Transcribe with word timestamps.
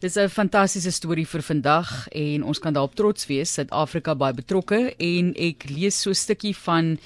Dis 0.00 0.14
'n 0.14 0.28
fantastiese 0.28 0.90
storie 0.90 1.26
vir 1.26 1.42
vandag 1.42 2.08
en 2.08 2.44
ons 2.44 2.58
kan 2.58 2.72
daarop 2.72 2.94
trots 2.94 3.26
wees. 3.26 3.52
Suid-Afrika 3.52 4.14
baie 4.14 4.34
betrokke 4.34 4.94
en 4.96 5.34
ek 5.34 5.64
lees 5.70 6.00
so 6.00 6.10
'n 6.10 6.14
stukkie 6.14 6.56
van 6.56 6.98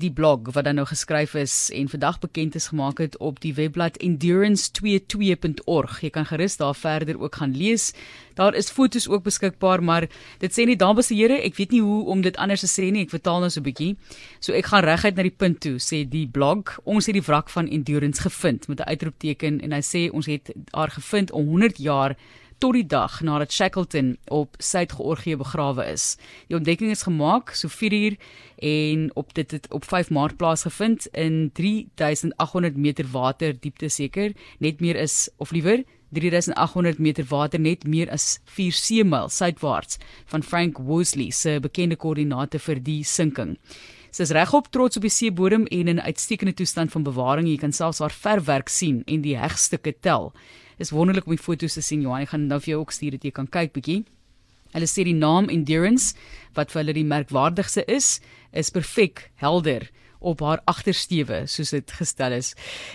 die 0.00 0.10
blog 0.10 0.40
wat 0.54 0.64
dan 0.64 0.74
nou 0.80 0.86
geskryf 0.88 1.34
is 1.34 1.70
en 1.74 1.88
vandag 1.88 2.18
bekend 2.18 2.54
is 2.54 2.66
gemaak 2.72 2.98
het 2.98 3.16
op 3.18 3.40
die 3.40 3.54
webblad 3.54 3.98
endurance22.org. 4.02 6.00
Jy 6.00 6.10
kan 6.10 6.26
gerus 6.26 6.56
daar 6.56 6.74
verder 6.74 7.20
ook 7.20 7.34
gaan 7.34 7.56
lees. 7.56 7.92
Daar 8.34 8.54
is 8.54 8.70
fotos 8.70 9.08
ook 9.08 9.22
beskikbaar, 9.22 9.82
maar 9.82 10.08
dit 10.38 10.52
sê 10.52 10.64
nie 10.64 10.76
dames 10.76 11.10
en 11.10 11.16
here, 11.16 11.42
ek 11.42 11.56
weet 11.56 11.70
nie 11.70 11.82
hoe 11.82 12.04
om 12.06 12.20
dit 12.20 12.36
anders 12.36 12.60
te 12.60 12.66
sê 12.66 12.90
nie. 12.90 13.02
Ek 13.02 13.10
vertaal 13.10 13.40
nou 13.40 13.50
so 13.50 13.60
'n 13.60 13.64
bietjie. 13.64 13.96
So 14.40 14.52
ek 14.52 14.66
gaan 14.66 14.84
reguit 14.84 15.16
na 15.16 15.22
die 15.22 15.30
punt 15.36 15.60
toe, 15.60 15.78
sê 15.78 16.08
die 16.08 16.26
blog. 16.26 16.78
Ons 16.84 17.06
het 17.06 17.14
die 17.14 17.22
wrak 17.22 17.48
van 17.50 17.68
Endurance 17.68 18.22
gevind 18.22 18.68
met 18.68 18.80
'n 18.80 18.88
uitroepteken 18.88 19.60
en 19.60 19.72
hy 19.72 19.80
sê 19.80 20.10
ons 20.12 20.26
het 20.26 20.50
haar 20.72 20.90
gevind 20.90 21.30
om 21.32 21.46
100 21.46 21.78
jaar 21.78 22.16
tot 22.60 22.76
die 22.76 22.86
dag 22.86 23.20
nadat 23.24 23.52
Shackleton 23.56 24.12
op 24.28 24.56
Suid-Georgië 24.60 25.38
begrawe 25.40 25.86
is. 25.88 26.16
Die 26.48 26.56
ontdekking 26.58 26.92
is 26.92 27.06
gemaak 27.08 27.54
so 27.56 27.72
4 27.72 27.94
uur 27.96 28.16
en 28.70 29.06
op 29.16 29.32
dit 29.34 29.50
het 29.56 29.68
op 29.72 29.84
5 29.88 30.10
Maart 30.10 30.36
plaasgevind 30.36 31.06
in 31.12 31.50
3800 31.56 32.76
meter 32.76 33.08
water 33.12 33.56
diepte 33.60 33.88
seker, 33.88 34.34
net 34.58 34.80
meer 34.80 35.00
is 35.00 35.30
of 35.36 35.50
liewer 35.56 35.84
3800 36.12 36.98
meter 36.98 37.24
water 37.30 37.60
net 37.60 37.86
meer 37.86 38.10
as 38.10 38.40
4 38.44 38.76
seemil 38.76 39.30
suidwaarts 39.30 39.98
van 40.26 40.42
Frank 40.42 40.78
Woolsey 40.78 41.30
se 41.30 41.58
bekende 41.62 41.96
koördinate 41.96 42.58
vir 42.58 42.82
die 42.82 43.00
sinking. 43.04 43.56
Sy 44.10 44.24
is 44.26 44.32
regop 44.34 44.72
trots 44.74 44.98
op 44.98 45.06
die 45.06 45.12
seebodem 45.14 45.68
en 45.70 45.88
in 45.88 45.96
'n 45.96 46.06
uitstekende 46.06 46.54
toestand 46.54 46.90
van 46.90 47.02
bewaring. 47.02 47.46
Jy 47.48 47.56
kan 47.56 47.72
selfs 47.72 48.00
haar 48.00 48.10
verwerk 48.10 48.68
sien 48.68 49.02
en 49.06 49.20
die 49.22 49.36
hegstukke 49.36 49.94
tel. 50.00 50.32
Dis 50.80 50.94
wonderlik 50.96 51.26
om 51.28 51.34
die 51.34 51.42
foto's 51.42 51.76
te 51.76 51.82
sien. 51.84 52.00
Johan, 52.00 52.24
ek 52.24 52.32
gaan 52.32 52.46
nou 52.48 52.56
vir 52.62 52.72
jou 52.72 52.80
ook 52.80 52.94
stuur 52.96 53.18
dat 53.18 53.24
jy 53.26 53.34
kan 53.36 53.48
kyk 53.52 53.74
bietjie. 53.76 53.98
Hulle 54.72 54.86
sê 54.88 55.04
die 55.04 55.16
naam 55.18 55.50
Endurance 55.52 56.14
wat 56.56 56.72
vir 56.72 56.80
hulle 56.80 56.94
die 56.96 57.04
merkwaardigste 57.04 57.84
is, 57.90 58.20
is 58.56 58.72
perfek 58.72 59.26
helder 59.42 59.90
op 60.20 60.40
haar 60.44 60.62
agtersteewe 60.70 61.42
soos 61.48 61.74
dit 61.74 61.92
gestel 61.98 62.36
is. 62.38 62.54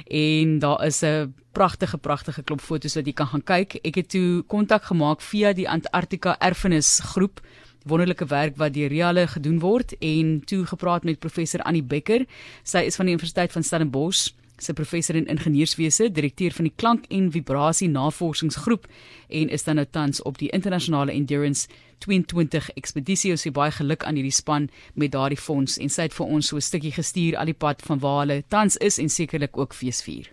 En 0.09 0.57
daar 0.63 0.85
is 0.85 1.03
'n 1.03 1.33
pragtige 1.53 1.97
pragtige 1.97 2.43
klop 2.43 2.61
foto's 2.61 2.95
wat 2.95 3.05
jy 3.05 3.13
kan 3.13 3.27
gaan 3.27 3.43
kyk. 3.43 3.79
Ek 3.85 3.95
het 3.95 4.09
toe 4.09 4.43
kontak 4.47 4.83
gemaak 4.83 5.21
via 5.21 5.53
die 5.53 5.69
Antarktika 5.69 6.37
Erfenis 6.39 6.99
groep 6.99 7.41
wonderlike 7.85 8.25
werk 8.25 8.57
wat 8.57 8.73
deur 8.73 8.89
Riale 8.89 9.27
gedoen 9.27 9.59
word 9.59 9.93
en 9.99 10.41
toe 10.45 10.65
gepraat 10.65 11.03
met 11.03 11.19
professor 11.19 11.61
Annie 11.61 11.83
Becker. 11.83 12.25
Sy 12.63 12.77
is 12.77 12.95
van 12.95 13.05
die 13.05 13.13
Universiteit 13.13 13.51
van 13.51 13.63
Stellenbosch 13.63 14.33
sy 14.57 14.73
professor 14.73 15.15
in 15.15 15.27
ingenieurswese, 15.31 16.09
direkteur 16.11 16.53
van 16.55 16.69
die 16.69 16.73
klank 16.75 17.05
en 17.09 17.31
vibrasie 17.31 17.89
navorsingsgroep 17.91 18.87
en 19.29 19.49
is 19.49 19.63
dan 19.63 19.75
nou 19.75 19.85
tans 19.85 20.21
op 20.21 20.37
die 20.37 20.49
internasionale 20.55 21.11
endurance 21.11 21.67
22 22.05 22.69
ekspedisie. 22.75 23.31
Ons 23.35 23.45
sê 23.47 23.51
baie 23.51 23.71
geluk 23.71 24.05
aan 24.05 24.19
hierdie 24.19 24.35
span 24.35 24.69
met 24.93 25.11
daardie 25.15 25.39
fonds 25.39 25.77
en 25.81 25.91
sy 25.91 26.07
het 26.07 26.15
vir 26.15 26.27
ons 26.27 26.47
so 26.47 26.57
'n 26.57 26.61
stukkie 26.61 26.91
gestuur 26.91 27.37
al 27.37 27.45
die 27.45 27.59
pad 27.65 27.81
van 27.81 27.99
waar 27.99 28.19
hulle 28.25 28.43
tans 28.47 28.77
is 28.77 28.99
en 28.99 29.09
sekerlik 29.09 29.57
ook 29.57 29.73
feesvier. 29.73 30.31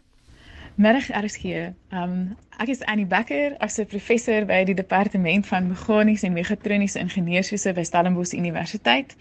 Middag 0.74 1.10
RSG. 1.12 1.44
Um 1.44 1.72
ehm, 1.90 2.26
ek 2.58 2.68
is 2.68 2.82
Annie 2.82 3.06
Becker, 3.06 3.56
as 3.60 3.78
'n 3.78 3.86
professor 3.86 4.46
by 4.46 4.64
die 4.64 4.74
departement 4.74 5.46
van 5.46 5.68
meganiese 5.68 6.26
en 6.26 6.32
mechatroniese 6.32 6.98
ingenieurswese 6.98 7.72
by 7.72 7.82
Stellenbosch 7.82 8.32
Universiteit. 8.32 9.16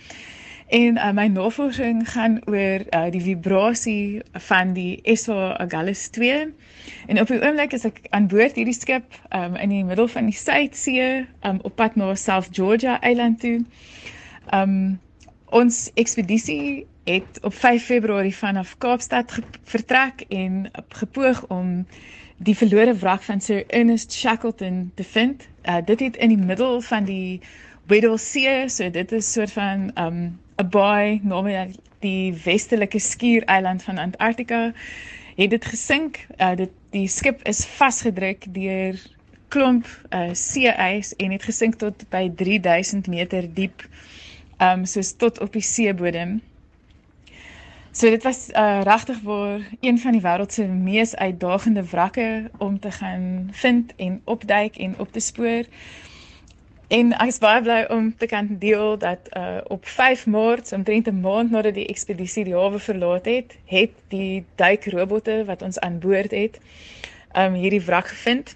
En 0.72 0.96
uh, 0.98 1.12
my 1.12 1.28
navorsing 1.28 2.10
gaan 2.10 2.38
oor 2.48 2.84
uh, 2.96 3.10
die 3.12 3.22
vibrasie 3.22 4.22
van 4.32 4.70
die 4.74 5.02
SA 5.04 5.58
Agulhas 5.60 6.08
2. 6.16 6.46
En 7.12 7.20
op 7.20 7.28
die 7.28 7.42
oomblik 7.44 7.74
is 7.76 7.84
ek 7.84 7.98
aan 8.16 8.30
boord 8.32 8.56
hierdie 8.56 8.76
skip 8.78 9.18
um, 9.36 9.58
in 9.60 9.74
die 9.74 9.82
middel 9.84 10.08
van 10.08 10.30
die 10.30 10.38
Suidsee 10.38 11.26
um, 11.44 11.60
op 11.68 11.76
pad 11.76 11.98
na 12.00 12.14
South 12.16 12.48
Georgia 12.56 12.94
eiland 13.04 13.42
toe. 13.44 13.58
Um 14.56 14.96
ons 15.52 15.90
ekspedisie 16.00 16.86
het 17.04 17.42
op 17.44 17.52
5 17.54 17.90
Februarie 17.90 18.36
vanaf 18.36 18.72
Kaapstad 18.80 19.34
vertrek 19.68 20.24
en 20.32 20.70
gepoog 21.02 21.42
om 21.52 21.82
die 22.40 22.56
verlore 22.56 22.94
wrak 23.02 23.28
van 23.28 23.44
Sir 23.44 23.66
Ernest 23.68 24.16
Shackleton 24.16 24.86
te 24.96 25.04
vind. 25.04 25.44
Uh, 25.68 25.84
dit 25.86 26.00
het 26.00 26.16
in 26.16 26.32
die 26.32 26.40
middel 26.40 26.80
van 26.82 27.04
die 27.12 27.42
Weddell 27.92 28.16
See, 28.18 28.70
so 28.70 28.88
dit 28.90 29.12
is 29.12 29.34
soort 29.34 29.52
van 29.52 29.92
um 30.00 30.40
'n 30.62 30.70
baai 30.70 31.20
naby 31.24 31.56
die 32.00 32.34
westelike 32.44 33.00
skiereiland 33.00 33.84
van 33.84 33.98
Antarktika 33.98 34.74
het 35.36 35.50
dit 35.50 35.66
gesink. 35.66 36.26
Uh, 36.38 36.56
dit 36.56 36.72
die 36.92 37.08
skip 37.08 37.42
is 37.48 37.66
vasgedruk 37.66 38.46
deur 38.54 39.00
klomp 39.52 39.88
uh, 40.14 40.30
see-ys 40.34 41.16
en 41.16 41.32
het 41.32 41.44
gesink 41.44 41.76
tot 41.82 42.06
by 42.14 42.30
3000 42.36 43.08
meter 43.08 43.48
diep. 43.54 43.86
Um 44.62 44.86
soos 44.86 45.14
tot 45.18 45.40
op 45.42 45.54
die 45.54 45.66
seebodem. 45.66 46.40
So 47.92 48.10
dit 48.10 48.24
was 48.24 48.50
uh, 48.50 48.82
regtig 48.88 49.20
waar 49.22 49.60
een 49.82 50.00
van 50.00 50.16
die 50.16 50.22
wêreld 50.24 50.54
se 50.54 50.64
mees 50.64 51.16
uitdagende 51.16 51.84
wrakke 51.84 52.52
om 52.58 52.80
te 52.80 52.92
gaan 52.92 53.50
vind 53.52 53.96
en 53.96 54.22
opduik 54.24 54.78
en 54.78 55.00
op 55.00 55.12
te 55.12 55.20
spoor. 55.20 55.66
En 56.92 57.14
ek 57.24 57.30
is 57.32 57.38
baie 57.40 57.62
bly 57.64 57.84
om 57.96 58.10
te 58.20 58.28
kan 58.28 58.50
deel 58.60 58.98
dat 59.00 59.30
uh 59.40 59.62
op 59.72 59.86
5 59.88 60.26
Maart, 60.28 60.72
omtrent 60.76 61.08
'n 61.08 61.22
maand 61.24 61.52
nadat 61.52 61.74
die 61.74 61.88
ekspedisie 61.88 62.44
die 62.44 62.56
hawe 62.56 62.80
verlaat 62.80 63.26
het, 63.26 63.56
het 63.66 63.94
die 64.08 64.44
duikrobotte 64.56 65.46
wat 65.46 65.62
ons 65.62 65.80
aan 65.80 66.00
boord 66.00 66.32
het, 66.36 66.60
um 67.44 67.54
hierdie 67.54 67.82
wrak 67.82 68.08
gevind. 68.08 68.56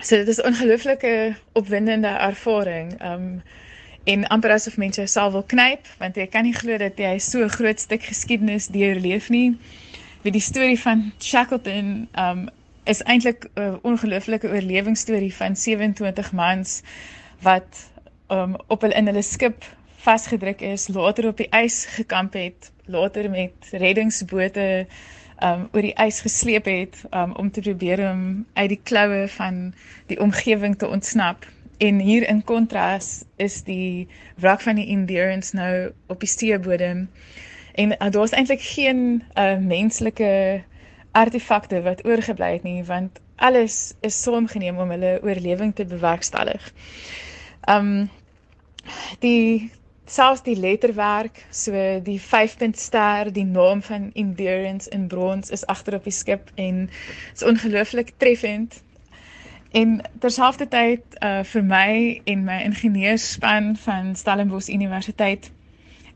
So 0.00 0.16
dit 0.16 0.28
is 0.28 0.42
'n 0.42 0.46
ongelooflike 0.46 1.36
opwindende 1.52 2.08
ervaring. 2.08 3.02
Um 3.02 3.42
en 4.04 4.26
amper 4.26 4.50
asof 4.50 4.76
mense 4.76 5.00
jouself 5.00 5.32
wil 5.32 5.46
knyp 5.46 5.86
want 5.98 6.16
jy 6.16 6.26
kan 6.26 6.42
nie 6.42 6.54
glo 6.54 6.76
dat 6.76 6.98
jy 6.98 7.18
so 7.18 7.44
'n 7.44 7.56
groot 7.58 7.80
stuk 7.80 8.02
geskiedenis 8.02 8.66
deurleef 8.66 9.28
nie. 9.28 9.56
Wie 10.22 10.32
die 10.32 10.40
storie 10.50 10.80
van 10.80 11.12
Shackleton 11.22 12.08
um 12.18 12.48
is 12.84 13.02
eintlik 13.02 13.46
'n 13.54 13.78
ongelooflike 13.82 14.48
oorlewingsstorie 14.48 15.34
van 15.34 15.56
27 15.56 16.32
mans 16.32 16.82
wat 17.42 17.90
um, 18.32 18.56
op 18.66 18.80
hulle 18.80 18.94
in 18.94 19.06
hulle 19.06 19.22
skip 19.22 19.64
vasgedruk 20.06 20.60
is, 20.60 20.88
later 20.88 21.28
op 21.28 21.36
die 21.36 21.50
ys 21.50 21.84
gekamp 21.96 22.36
het, 22.38 22.70
later 22.86 23.30
met 23.30 23.70
reddingsbote 23.72 24.86
um 25.44 25.66
oor 25.76 25.84
die 25.84 25.96
ys 26.00 26.22
gesleep 26.24 26.64
het 26.70 27.02
um, 27.10 27.34
om 27.36 27.50
te 27.52 27.60
probeer 27.60 28.00
om 28.10 28.46
uit 28.54 28.70
die 28.72 28.80
kloue 28.88 29.26
van 29.28 29.74
die 30.08 30.20
omgewing 30.20 30.78
te 30.78 30.88
ontsnap. 30.88 31.44
En 31.76 31.98
hier 32.00 32.24
in 32.28 32.40
kontras 32.44 33.24
is 33.36 33.60
die 33.66 34.08
wrak 34.40 34.62
van 34.64 34.80
die 34.80 34.86
Endurance 34.94 35.56
nou 35.56 35.92
op 36.08 36.20
die 36.24 36.30
seebodem. 36.30 37.04
En 37.76 37.92
uh, 37.92 38.08
daar's 38.10 38.32
eintlik 38.32 38.64
geen 38.64 39.22
uh, 39.34 39.58
menslike 39.60 40.62
artefakte 41.12 41.82
wat 41.82 42.04
oorgebly 42.04 42.52
het 42.52 42.64
nie, 42.64 42.84
want 42.84 43.20
alles 43.36 43.92
is 44.00 44.16
saamgeneem 44.22 44.78
om 44.80 44.90
hulle 44.90 45.18
oorlewing 45.22 45.74
te 45.74 45.84
bewerkstellig. 45.84 46.72
Um 47.66 48.08
die 49.20 49.70
selfs 50.06 50.42
die 50.42 50.54
letterwerk, 50.54 51.42
so 51.50 51.72
die 52.00 52.20
5-punt 52.20 52.78
ster, 52.78 53.30
die 53.30 53.44
naam 53.44 53.82
van 53.82 54.12
Endurance 54.14 54.90
in 54.90 55.08
brons 55.08 55.50
is 55.50 55.66
agter 55.66 55.96
op 55.98 56.04
die 56.04 56.14
skip 56.14 56.50
en 56.54 56.88
is 57.34 57.42
ongelooflik 57.42 58.12
treffend. 58.22 58.82
En 59.74 59.98
terselfdertyd 60.22 61.18
uh 61.26 61.42
vir 61.44 61.64
my 61.66 62.20
en 62.24 62.44
my 62.46 62.60
ingenieurspan 62.68 63.74
van 63.82 64.14
Stellenbosch 64.16 64.70
Universiteit 64.70 65.50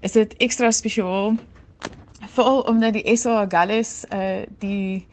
is 0.00 0.14
dit 0.14 0.36
ekstra 0.38 0.70
spesiaal 0.70 1.34
veral 2.36 2.62
omdat 2.70 2.94
die 2.94 3.16
SA 3.16 3.44
Gallus 3.48 4.04
uh 4.14 4.46
die 4.62 5.06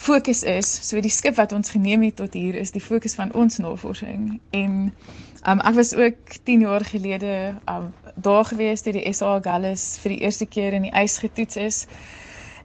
fokus 0.00 0.42
is, 0.48 0.68
so 0.88 1.00
die 1.04 1.12
skip 1.12 1.36
wat 1.36 1.52
ons 1.52 1.72
geneem 1.74 2.06
het 2.06 2.16
tot 2.20 2.36
hier 2.36 2.56
is 2.56 2.72
die 2.72 2.80
fokus 2.80 3.14
van 3.18 3.32
ons 3.36 3.58
navorsing. 3.60 4.38
En 4.56 4.72
um, 5.44 5.60
ek 5.60 5.76
was 5.76 5.92
ook 5.96 6.38
10 6.48 6.64
jaar 6.64 6.84
gelede 6.88 7.34
um, 7.68 7.90
daar 8.16 8.48
gewees 8.48 8.80
toe 8.84 8.94
die 8.96 9.04
SA 9.12 9.36
Gallus 9.44 9.98
vir 10.00 10.14
die 10.14 10.22
eerste 10.24 10.48
keer 10.48 10.76
in 10.78 10.88
die 10.88 10.94
ys 10.96 11.18
getoets 11.20 11.60
is. 11.60 11.82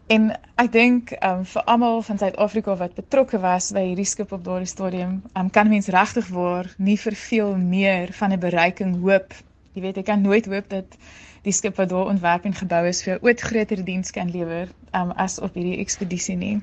En 0.08 0.30
ek 0.62 0.72
dink 0.72 1.12
um, 1.20 1.44
vir 1.50 1.68
almal 1.72 2.00
van 2.08 2.22
Suid-Afrika 2.22 2.78
wat 2.80 2.96
betrokke 2.96 3.42
was 3.44 3.72
by 3.76 3.84
hierdie 3.90 4.08
skip 4.08 4.32
op 4.32 4.44
daardie 4.46 4.72
stadium 4.72 5.20
um, 5.36 5.52
kan 5.52 5.68
mens 5.72 5.92
regtig 5.92 6.32
waar 6.32 6.72
nie 6.78 6.98
vir 7.02 7.20
veel 7.20 7.56
meer 7.60 8.16
van 8.16 8.32
'n 8.32 8.40
bereiking 8.40 8.96
hoop. 9.04 9.36
Jy 9.76 9.82
weet 9.90 9.98
ek 9.98 10.08
kan 10.08 10.22
nooit 10.24 10.48
hoop 10.48 10.70
dat 10.70 10.96
die 11.46 11.54
skip 11.54 11.78
wat 11.82 11.90
daar 11.94 12.10
ontwerp 12.12 12.46
en 12.50 12.58
gebou 12.58 12.84
is 12.90 13.04
vir 13.06 13.22
ooit 13.22 13.42
groter 13.42 13.84
diens 13.86 14.12
kan 14.12 14.32
lewer 14.34 14.72
um, 14.94 15.12
as 15.16 15.38
op 15.40 15.54
hierdie 15.58 15.80
ekspedisie 15.84 16.38
nie. 16.42 16.58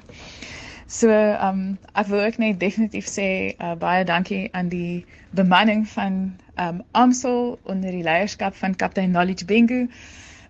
So 0.92 1.08
um 1.08 1.78
ek 1.96 2.10
wil 2.12 2.24
ook 2.26 2.38
net 2.42 2.58
definitief 2.60 3.06
sê 3.08 3.28
uh, 3.56 3.74
baie 3.80 4.04
dankie 4.04 4.48
aan 4.52 4.68
die 4.68 5.04
bemanning 5.30 5.86
van 5.88 6.18
um 6.60 6.82
Amsel 6.92 7.58
onder 7.62 7.94
die 7.94 8.02
leierskap 8.04 8.58
van 8.58 8.76
kaptein 8.76 9.14
Knowledge 9.14 9.48
Bengu 9.48 9.86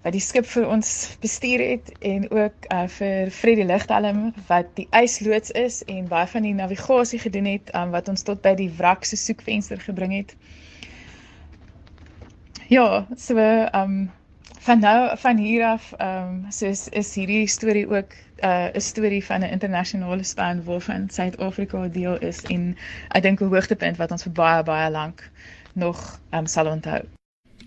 wat 0.03 0.17
die 0.17 0.23
skip 0.25 0.49
vir 0.51 0.67
ons 0.67 0.89
bestuur 1.23 1.63
het 1.63 1.93
en 2.03 2.27
ook 2.31 2.67
uh, 2.75 2.87
vir 2.97 3.31
Freddie 3.31 3.67
Lighelm 3.69 4.33
wat 4.49 4.73
die 4.79 4.89
ysloods 4.99 5.55
is 5.59 5.83
en 5.87 6.09
baie 6.11 6.27
van 6.27 6.49
die 6.49 6.57
navigasie 6.59 7.21
gedoen 7.23 7.47
het 7.53 7.71
um, 7.79 7.95
wat 7.95 8.11
ons 8.11 8.27
tot 8.27 8.43
by 8.43 8.57
die 8.59 8.71
wrak 8.81 9.07
se 9.07 9.21
soekvenster 9.21 9.79
gebring 9.85 10.17
het. 10.17 10.35
Ja, 12.73 13.07
so 13.15 13.39
ehm 13.39 13.79
um, 13.85 14.11
van 14.63 14.79
nou 14.79 15.19
van 15.19 15.37
hier 15.37 15.65
af 15.65 15.93
ehm 15.93 16.29
um, 16.29 16.45
soos 16.51 16.89
is 16.89 17.15
hierdie 17.15 17.47
storie 17.49 17.87
ook 17.87 18.13
uh, 18.45 18.67
'n 18.71 18.77
uh, 18.77 18.81
storie 18.81 19.25
van 19.25 19.41
'n 19.41 19.51
internasionale 19.57 20.23
span 20.23 20.65
waarvan 20.65 21.11
Suid-Afrika 21.11 21.89
deel 21.89 22.19
is 22.19 22.43
en 22.43 22.77
ek 23.09 23.23
dink 23.23 23.41
'n 23.41 23.51
hoogtepunt 23.55 23.97
wat 23.97 24.11
ons 24.11 24.23
vir 24.23 24.33
baie 24.33 24.63
baie 24.63 24.91
lank 24.91 25.31
nog 25.73 26.21
um, 26.31 26.47
sal 26.47 26.67
onthou. 26.67 27.03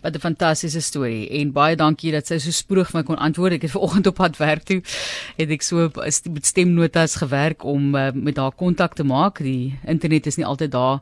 Wat 0.01 0.15
'n 0.15 0.19
fantastiese 0.19 0.81
storie 0.81 1.29
en 1.29 1.51
baie 1.51 1.75
dankie 1.75 2.11
dat 2.11 2.27
sy 2.27 2.37
so 2.37 2.51
spoedig 2.51 2.93
my 2.93 3.03
kon 3.03 3.17
antwoord. 3.17 3.51
Ek 3.53 3.61
het 3.61 3.71
vanoggend 3.71 4.07
op 4.07 4.15
pad 4.15 4.37
werk 4.37 4.63
toe 4.63 4.81
het 5.35 5.49
ek 5.49 5.61
so 5.61 5.89
met 6.31 6.45
stemnotas 6.45 7.15
gewerk 7.15 7.63
om 7.63 7.95
uh, 7.95 8.11
met 8.11 8.37
haar 8.37 8.55
kontak 8.55 8.93
te 8.93 9.03
maak. 9.03 9.37
Die 9.37 9.79
internet 9.83 10.25
is 10.25 10.35
nie 10.35 10.45
altyd 10.45 10.71
daar 10.71 10.99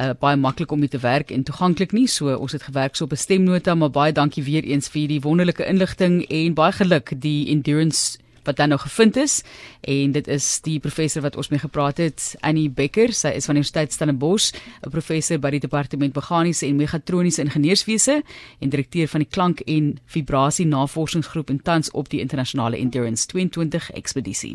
uh, 0.00 0.10
baie 0.20 0.36
maklik 0.36 0.70
om 0.70 0.78
mee 0.78 0.88
te 0.88 0.98
werk 0.98 1.30
en 1.30 1.42
toeganklik 1.42 1.92
nie. 1.92 2.06
So 2.06 2.34
ons 2.34 2.52
het 2.52 2.62
gewerk 2.62 2.96
so 2.96 3.04
op 3.04 3.12
'n 3.12 3.16
stemnota, 3.16 3.74
maar 3.74 3.90
baie 3.90 4.12
dankie 4.12 4.44
weer 4.44 4.64
eens 4.64 4.88
vir 4.88 5.08
die 5.08 5.20
wonderlike 5.20 5.66
inligting 5.66 6.24
en 6.28 6.54
baie 6.54 6.72
geluk 6.72 7.12
die 7.20 7.48
endurance 7.48 8.18
wat 8.46 8.56
dan 8.56 8.68
nou 8.68 8.80
gevind 8.80 9.16
is. 9.16 9.42
En 9.80 10.12
dit 10.12 10.28
is 10.28 10.60
die 10.60 10.78
professor 10.80 11.22
wat 11.22 11.36
ons 11.36 11.48
mee 11.48 11.58
gepraat 11.58 11.96
het 11.96 12.34
Annie 12.40 12.70
Becker. 12.70 13.12
Sy 13.12 13.34
is 13.34 13.48
van 13.48 13.58
die 13.58 13.62
Universiteit 13.62 13.92
Stellenbosch 13.92 14.52
'n 14.86 14.90
professor 14.90 15.38
by 15.38 15.50
die 15.50 15.60
departement 15.60 16.14
meganiese 16.14 16.66
en 16.66 16.76
megatroniese 16.76 17.42
ingenieurswese 17.42 18.22
en 18.58 18.68
direkteur 18.68 19.08
van 19.08 19.20
die 19.20 19.30
klank 19.30 19.60
en 19.60 19.98
vibrasie 20.04 20.66
navorsingsgroep 20.66 21.50
en 21.50 21.62
tans 21.62 21.90
op 21.90 22.08
die 22.08 22.20
internasionale 22.20 22.76
endurance 22.76 23.26
22 23.26 23.90
ekspedisie 23.90 24.54